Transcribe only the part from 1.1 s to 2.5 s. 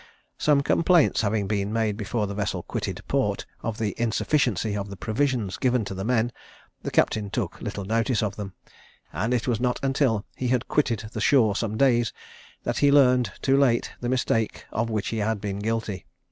having been made before the